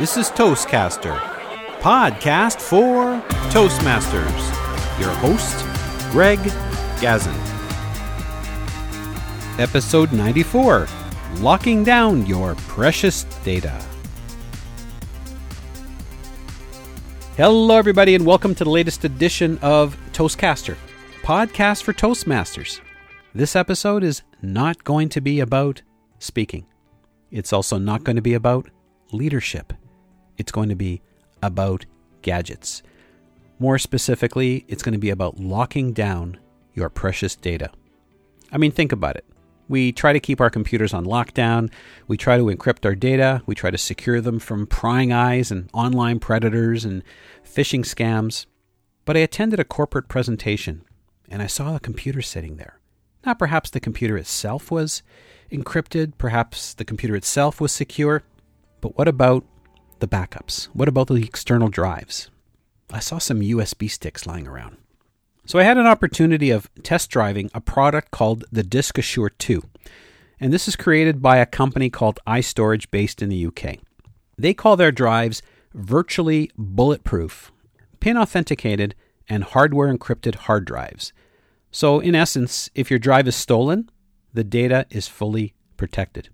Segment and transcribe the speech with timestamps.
[0.00, 1.14] This is Toastcaster,
[1.80, 3.20] podcast for
[3.50, 4.98] Toastmasters.
[4.98, 5.62] Your host,
[6.10, 6.38] Greg
[7.02, 7.36] Gazin.
[9.58, 10.88] Episode 94
[11.40, 13.78] Locking Down Your Precious Data.
[17.36, 20.76] Hello, everybody, and welcome to the latest edition of Toastcaster,
[21.20, 22.80] podcast for Toastmasters.
[23.34, 25.82] This episode is not going to be about
[26.18, 26.64] speaking.
[27.30, 28.70] It's also not going to be about
[29.12, 29.74] leadership.
[30.40, 31.02] It's going to be
[31.42, 31.84] about
[32.22, 32.82] gadgets.
[33.58, 36.38] More specifically, it's going to be about locking down
[36.72, 37.70] your precious data.
[38.50, 39.26] I mean, think about it.
[39.68, 41.70] We try to keep our computers on lockdown.
[42.08, 43.42] We try to encrypt our data.
[43.44, 47.02] We try to secure them from prying eyes and online predators and
[47.44, 48.46] phishing scams.
[49.04, 50.84] But I attended a corporate presentation
[51.28, 52.80] and I saw a computer sitting there.
[53.26, 55.02] Now, perhaps the computer itself was
[55.52, 58.22] encrypted, perhaps the computer itself was secure,
[58.80, 59.44] but what about
[60.00, 60.64] the backups?
[60.72, 62.30] What about the external drives?
[62.92, 64.76] I saw some USB sticks lying around.
[65.46, 69.62] So I had an opportunity of test driving a product called the diskAshur 2.
[70.38, 73.78] And this is created by a company called iStorage based in the UK.
[74.38, 75.42] They call their drives
[75.74, 77.52] virtually bulletproof,
[78.00, 78.94] pin authenticated,
[79.28, 81.12] and hardware encrypted hard drives.
[81.70, 83.90] So, in essence, if your drive is stolen,
[84.32, 86.28] the data is fully protected.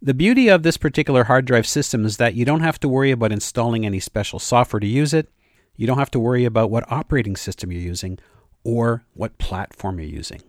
[0.00, 3.10] The beauty of this particular hard drive system is that you don't have to worry
[3.10, 5.28] about installing any special software to use it.
[5.74, 8.20] You don't have to worry about what operating system you're using
[8.62, 10.40] or what platform you're using.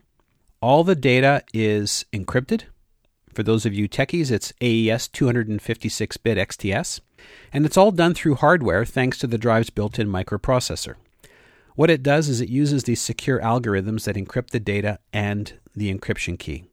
[0.61, 2.63] All the data is encrypted.
[3.33, 6.99] For those of you techies, it's AES 256 bit XTS,
[7.51, 10.93] and it's all done through hardware thanks to the drive's built in microprocessor.
[11.75, 15.91] What it does is it uses these secure algorithms that encrypt the data and the
[15.91, 16.68] encryption key.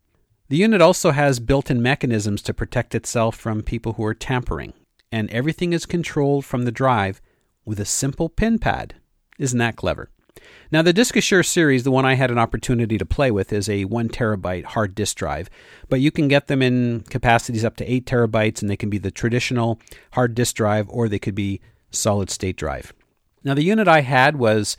[0.48, 4.74] The unit also has built in mechanisms to protect itself from people who are tampering,
[5.10, 7.20] and everything is controlled from the drive
[7.64, 8.94] with a simple pin pad.
[9.40, 10.08] Isn't that clever?
[10.70, 13.86] Now, the diskAshur series, the one I had an opportunity to play with, is a
[13.86, 15.50] one terabyte hard disk drive,
[15.88, 18.98] but you can get them in capacities up to eight terabytes, and they can be
[18.98, 19.80] the traditional
[20.12, 22.92] hard disk drive or they could be solid state drive.
[23.42, 24.76] Now, the unit I had was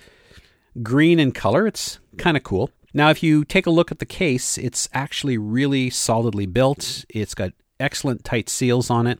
[0.81, 1.67] green in color.
[1.67, 2.69] It's kind of cool.
[2.97, 7.05] Now, if you take a look at the case, it's actually really solidly built.
[7.09, 9.19] It's got excellent tight seals on it,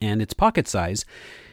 [0.00, 1.04] and it's pocket size.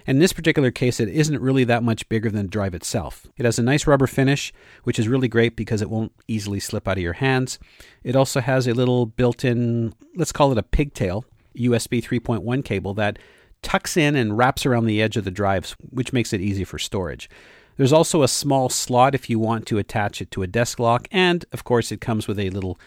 [0.07, 3.27] In this particular case, it isn't really that much bigger than the drive itself.
[3.35, 4.53] It has a nice rubber finish,
[4.85, 7.59] which is really great because it won't easily slip out of your hands.
[8.05, 11.25] It also has a little built in, let's call it a pigtail,
[11.57, 13.19] USB 3.1 cable that
[13.63, 16.79] tucks in and wraps around the edge of the drives, which makes it easy for
[16.79, 17.29] storage.
[17.77, 21.07] There's also a small slot if you want to attach it to a desk lock,
[21.11, 22.79] and of course, it comes with a little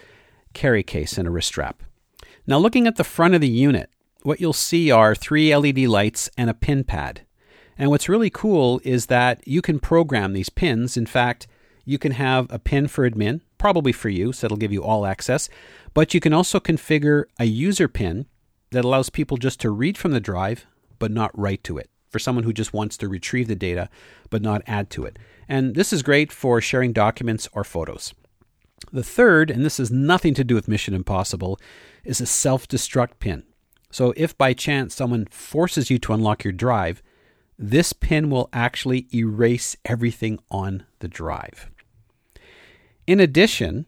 [0.55, 1.83] carry case and a wrist strap.
[2.47, 3.91] Now, looking at the front of the unit,
[4.23, 7.23] what you'll see are three LED lights and a pin pad.
[7.77, 10.97] And what's really cool is that you can program these pins.
[10.97, 11.47] In fact,
[11.85, 15.07] you can have a pin for admin, probably for you, so it'll give you all
[15.07, 15.49] access.
[15.95, 18.27] But you can also configure a user pin
[18.71, 20.67] that allows people just to read from the drive,
[20.99, 23.89] but not write to it, for someone who just wants to retrieve the data,
[24.31, 25.19] but not add to it.
[25.49, 28.15] And this is great for sharing documents or photos.
[28.93, 31.59] The third, and this has nothing to do with Mission Impossible,
[32.05, 33.43] is a self destruct pin.
[33.91, 37.03] So if by chance someone forces you to unlock your drive,
[37.59, 41.69] this pin will actually erase everything on the drive.
[43.07, 43.87] In addition,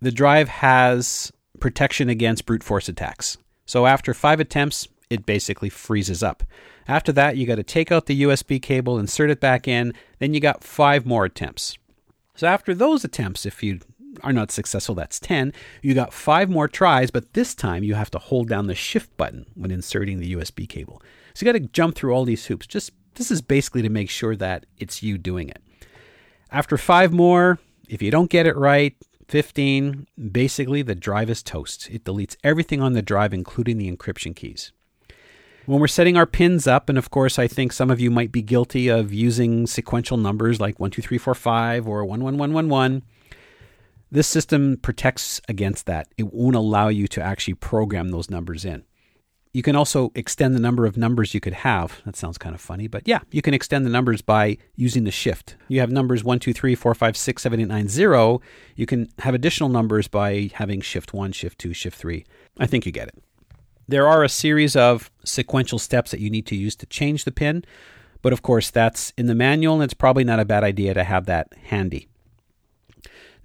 [0.00, 3.38] the drive has protection against brute force attacks.
[3.64, 6.42] So after five attempts, it basically freezes up.
[6.88, 10.34] After that, you got to take out the USB cable, insert it back in, then
[10.34, 11.76] you got five more attempts.
[12.34, 13.80] So after those attempts, if you
[14.22, 15.52] are not successful, that's 10.
[15.82, 19.16] You got five more tries, but this time you have to hold down the shift
[19.16, 21.02] button when inserting the USB cable.
[21.34, 22.66] So you got to jump through all these hoops.
[22.66, 25.62] Just this is basically to make sure that it's you doing it.
[26.50, 28.94] After five more, if you don't get it right,
[29.28, 31.88] 15, basically the drive is toast.
[31.90, 34.72] It deletes everything on the drive, including the encryption keys.
[35.66, 38.32] When we're setting our pins up, and of course, I think some of you might
[38.32, 43.02] be guilty of using sequential numbers like 12345 or 11111
[44.10, 46.08] this system protects against that.
[46.16, 48.84] It won't allow you to actually program those numbers in.
[49.52, 52.02] You can also extend the number of numbers you could have.
[52.04, 55.10] That sounds kind of funny, but yeah, you can extend the numbers by using the
[55.10, 55.56] shift.
[55.68, 58.40] You have numbers 1, 2, 3, 4, 5, 6, 7, 8, 9, 0.
[58.76, 62.24] You can have additional numbers by having shift 1, shift 2, shift 3.
[62.58, 63.22] I think you get it.
[63.88, 67.32] There are a series of sequential steps that you need to use to change the
[67.32, 67.64] pin,
[68.22, 71.04] but of course, that's in the manual, and it's probably not a bad idea to
[71.04, 72.08] have that handy.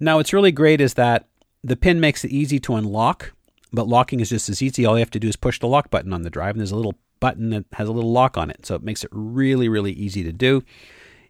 [0.00, 1.28] Now, what's really great is that
[1.62, 3.32] the pin makes it easy to unlock,
[3.72, 4.84] but locking is just as easy.
[4.84, 6.72] All you have to do is push the lock button on the drive, and there's
[6.72, 8.66] a little button that has a little lock on it.
[8.66, 10.64] So it makes it really, really easy to do.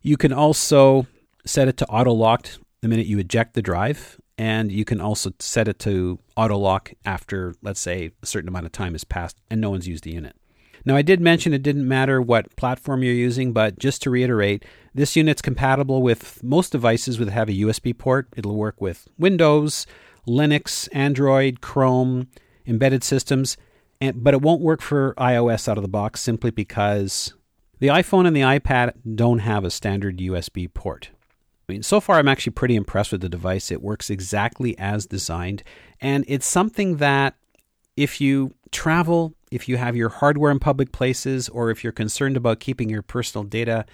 [0.01, 1.07] You can also
[1.45, 4.19] set it to auto locked the minute you eject the drive.
[4.39, 8.67] And you can also set it to auto lock after, let's say, a certain amount
[8.67, 10.37] of time has passed and no one's used the unit.
[10.85, 14.65] Now, I did mention it didn't matter what platform you're using, but just to reiterate,
[14.95, 18.29] this unit's compatible with most devices that have a USB port.
[18.37, 19.87] It'll work with Windows,
[20.27, 22.29] Linux, Android, Chrome,
[22.67, 23.57] embedded systems,
[24.01, 27.33] and, but it won't work for iOS out of the box simply because
[27.79, 31.11] the iPhone and the iPad don't have a standard USB port.
[31.73, 33.71] Mean, so far I'm actually pretty impressed with the device.
[33.71, 35.63] It works exactly as designed,
[36.03, 37.35] and it's something that
[37.97, 42.37] if you travel, if you have your hardware in public places, or if you're concerned
[42.37, 43.87] about keeping your personal data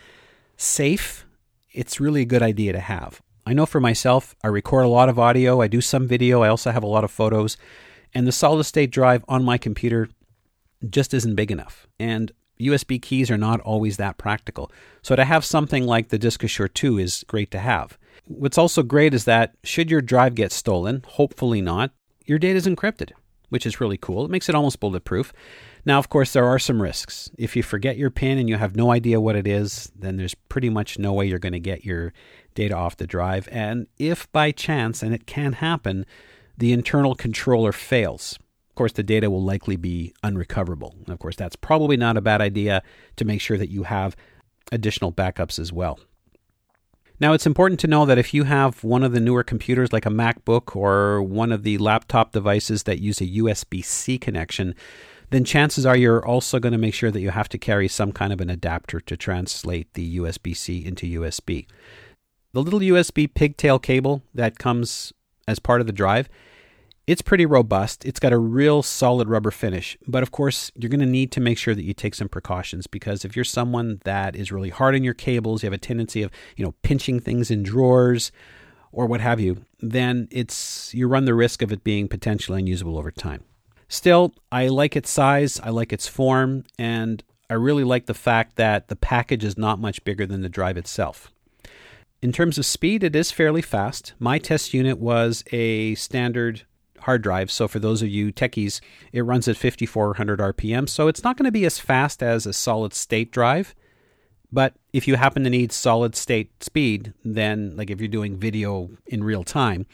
[0.56, 1.25] safe,
[1.70, 3.22] it's really a good idea to have.
[3.46, 6.48] I know for myself, I record a lot of audio, I do some video, I
[6.48, 7.56] also have a lot of photos,
[8.12, 10.08] and the solid state drive on my computer
[10.90, 11.86] just isn't big enough.
[12.00, 14.70] And USB keys are not always that practical.
[15.02, 17.99] So to have something like the diskAshur 2 is great to have.
[18.26, 21.93] What's also great is that should your drive get stolen, hopefully not,
[22.26, 23.12] your data is encrypted,
[23.49, 24.25] which is really cool.
[24.25, 25.32] It makes it almost bulletproof.
[25.87, 27.31] Now, of course, there are some risks.
[27.38, 30.34] If you forget your PIN and you have no idea what it is, then there's
[30.34, 32.12] pretty much no way you're going to get your
[32.55, 33.49] data off the drive.
[33.50, 36.05] And if by chance, and it can happen,
[36.58, 38.38] the internal controller fails,
[38.78, 40.94] course, the data will likely be unrecoverable.
[41.00, 42.82] And of course, that's probably not a bad idea
[43.16, 44.16] to make sure that you have
[44.70, 45.98] additional backups as well.
[47.20, 50.06] Now, it's important to know that if you have one of the newer computers like
[50.06, 54.76] a MacBook or one of the laptop devices that use a USB C connection,
[55.31, 58.12] then chances are you're also going to make sure that you have to carry some
[58.12, 61.66] kind of an adapter to translate the USB C into USB.
[62.52, 65.12] The little USB pigtail cable that comes
[65.48, 66.28] as part of the drive,
[67.08, 68.05] it's pretty robust.
[68.05, 69.96] It's got a real solid rubber finish.
[70.06, 72.87] But of course, you're going to need to make sure that you take some precautions
[72.87, 76.22] because if you're someone that is really hard on your cables, you have a tendency
[76.22, 78.31] of, you know, pinching things in drawers
[78.93, 82.99] or what have you, then it's you run the risk of it being potentially unusable
[82.99, 83.43] over time.
[83.88, 88.56] Still, I like its size, I like its form, and I really like the fact
[88.56, 91.32] that the package is not much bigger than the drive itself.
[92.20, 94.12] In terms of speed, it is fairly fast.
[94.19, 96.64] My test unit was a standard
[97.08, 98.82] hard drive, so for those of you techies,
[99.14, 102.52] it runs at 5400 RPM, so it's not going to be as fast as a
[102.52, 103.75] solid state drive.
[104.52, 108.90] But if you happen to need solid state speed, then like if you're doing video
[109.06, 109.87] in real time,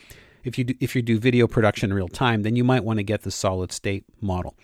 [0.43, 2.99] if you do, if you do video production in real time, then you might want
[2.99, 4.56] to get the solid state model.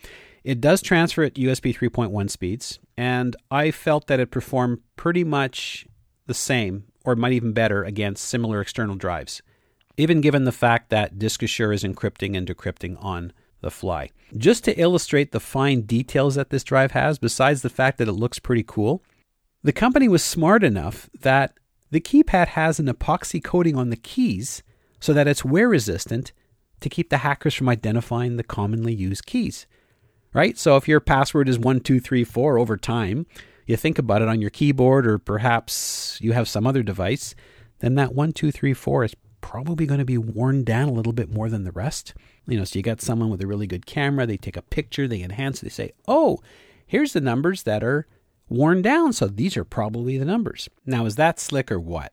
[0.43, 5.87] It does transfer at USB 3.1 speeds, and I felt that it performed pretty much
[6.27, 9.41] the same, or might even better, against similar external drives,
[10.01, 14.11] even given the fact that diskAshur is encrypting and decrypting on the fly.
[14.37, 18.13] Just to illustrate the fine details that this drive has, besides the fact that it
[18.13, 19.03] looks pretty cool,
[19.63, 21.59] the company was smart enough that
[21.91, 24.63] the keypad has an epoxy coating on the keys
[25.01, 26.33] so that it's wear resistant
[26.81, 29.67] to keep the hackers from identifying the commonly used keys.
[30.33, 30.57] Right?
[30.57, 33.27] So if your password is 1234 over time,
[33.67, 37.35] you think about it on your keyboard or perhaps you have some other device,
[37.81, 39.15] then that 1234 is
[39.51, 42.15] probably going to be worn down a little bit more than the rest.
[42.47, 45.09] You know, so you got someone with a really good camera, they take a picture,
[45.09, 46.39] they enhance they say, "Oh,
[46.87, 48.07] here's the numbers that are
[48.49, 52.13] worn down, so these are probably the numbers." Now, is that slick or what?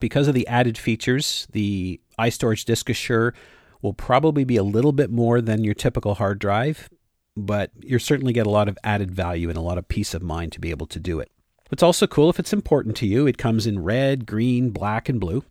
[0.00, 3.34] Because of the added features, the iStorage diskAshur
[3.80, 6.88] will probably be a little bit more than your typical hard drive,
[7.36, 10.22] but you certainly get a lot of added value and a lot of peace of
[10.22, 11.30] mind to be able to do it.
[11.68, 15.20] What's also cool, if it's important to you, it comes in red, green, black, and
[15.20, 15.44] blue.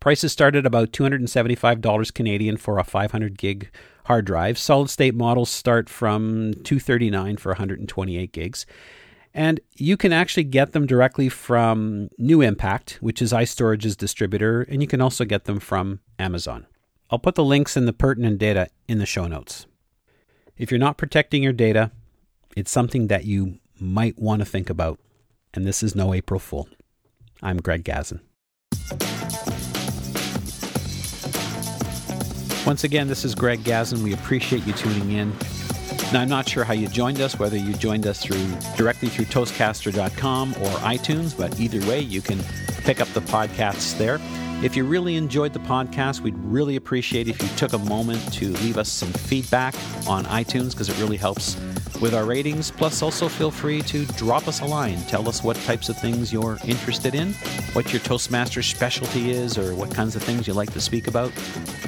[0.00, 3.70] Prices start at about $275 Canadian for a 500 gig
[4.06, 4.58] hard drive.
[4.58, 8.64] Solid state models start from 239 for 128 gigs.
[9.34, 14.82] And you can actually get them directly from New Impact, which is iStorage's distributor, and
[14.82, 16.66] you can also get them from Amazon.
[17.10, 19.66] I'll put the links and the pertinent data in the show notes.
[20.56, 21.92] If you're not protecting your data,
[22.56, 24.98] it's something that you might want to think about.
[25.52, 26.68] And this is no April Fool.
[27.42, 28.20] I'm Greg Gazin.
[32.66, 34.02] Once again, this is Greg Gazin.
[34.02, 35.32] We appreciate you tuning in.
[36.12, 38.44] Now, I'm not sure how you joined us, whether you joined us through
[38.76, 42.38] directly through Toastcaster.com or iTunes, but either way, you can
[42.82, 44.20] pick up the podcasts there.
[44.62, 48.48] If you really enjoyed the podcast, we'd really appreciate if you took a moment to
[48.58, 49.74] leave us some feedback
[50.06, 51.56] on iTunes because it really helps
[52.00, 52.70] with our ratings.
[52.70, 54.98] Plus, also feel free to drop us a line.
[55.08, 57.32] Tell us what types of things you're interested in,
[57.72, 61.32] what your Toastmasters specialty is, or what kinds of things you like to speak about.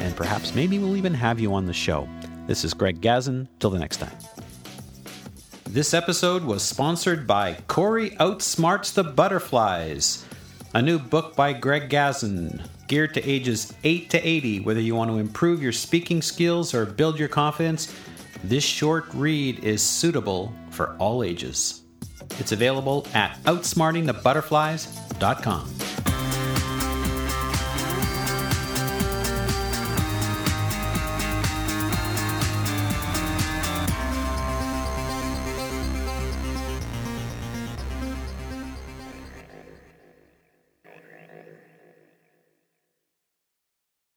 [0.00, 2.08] And perhaps maybe we'll even have you on the show.
[2.46, 3.48] This is Greg Gazin.
[3.60, 4.16] Till the next time.
[5.64, 10.24] This episode was sponsored by Corey Outsmarts the Butterflies,
[10.74, 14.60] a new book by Greg Gazin geared to ages 8 to 80.
[14.60, 17.90] Whether you want to improve your speaking skills or build your confidence,
[18.44, 21.82] this short read is suitable for all ages.
[22.40, 25.81] It's available at outsmartingthebutterflies.com.